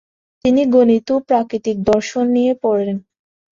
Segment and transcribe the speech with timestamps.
[0.45, 2.97] তিনি গণিত ও প্রাকৃতিক দর্শন নিয়ে পড়েন।